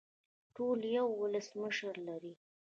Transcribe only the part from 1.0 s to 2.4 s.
ولسمشر لري